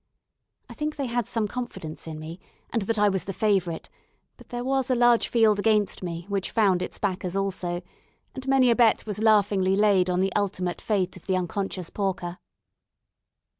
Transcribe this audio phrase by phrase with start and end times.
[0.67, 2.39] I think they had some confidence in me,
[2.71, 3.87] and that I was the favourite;
[4.35, 7.83] but there was a large field against me, which found its backers also;
[8.33, 12.39] and many a bet was laughingly laid on the ultimate fate of the unconscious porker.